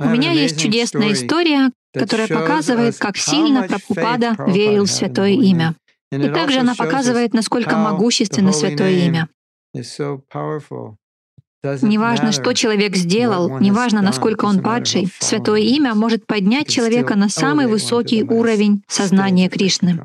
[0.00, 5.74] У меня есть чудесная история, которая показывает, как сильно Прабхупада верил в Святое Имя.
[6.10, 9.28] И также она показывает, насколько могущественно Святое Имя.
[11.82, 17.66] Неважно, что человек сделал, неважно, насколько он падший, Святое Имя может поднять человека на самый
[17.66, 19.98] высокий уровень сознания Кришны.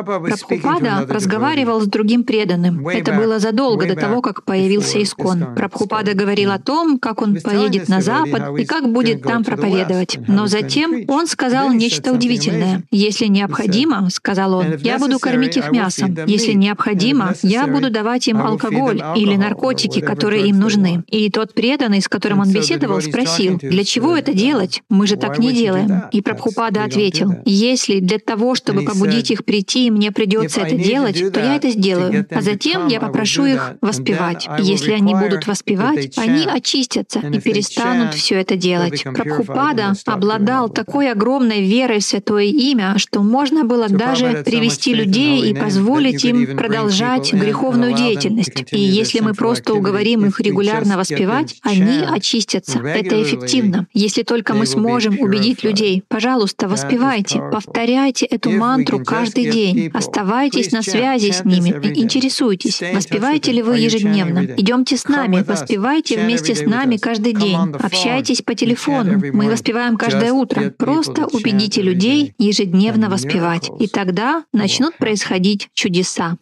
[0.00, 2.88] Прабхупада разговаривал с другим преданным.
[2.88, 5.54] Это было задолго до того, как появился Искон.
[5.54, 10.18] Прабхупада говорил о том, как он поедет на Запад и как будет там проповедовать.
[10.26, 12.82] Но затем он сказал нечто удивительное.
[12.90, 16.16] «Если необходимо,— сказал он,— я буду кормить их мясом.
[16.26, 21.04] Если необходимо, я буду давать им алкоголь или наркотики, которые им нужны».
[21.08, 24.82] И тот преданный, с которым он беседовал, спросил, «Для чего это делать?
[24.88, 26.04] Мы же так не делаем».
[26.12, 31.32] И Прабхупада ответил, «Если для того, чтобы побудить их прийти и мне придется это делать,
[31.32, 32.26] то я это сделаю.
[32.30, 34.48] А затем я попрошу их воспевать.
[34.58, 39.02] Если они будут воспевать, они очистятся и перестанут все это делать.
[39.02, 45.54] Прабхупада обладал такой огромной верой в Святое Имя, что можно было даже привести людей и
[45.54, 48.64] позволить им продолжать греховную деятельность.
[48.72, 52.78] И если мы просто уговорим их регулярно воспевать, они очистятся.
[52.78, 53.86] Это эффективно.
[53.92, 59.90] Если только мы сможем убедить людей, пожалуйста, воспевайте, повторяйте эту мантру каждый день день.
[59.92, 64.44] Оставайтесь на связи с ними, интересуйтесь, воспеваете ли вы ежедневно.
[64.56, 67.58] Идемте с нами, воспевайте вместе с нами каждый день.
[67.78, 69.20] Общайтесь по телефону.
[69.32, 70.70] Мы воспеваем каждое утро.
[70.70, 73.70] Просто убедите людей ежедневно воспевать.
[73.78, 76.36] И тогда начнут происходить чудеса.